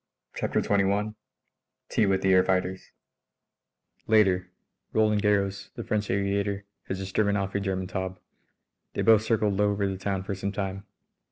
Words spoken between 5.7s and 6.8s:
the French aviator,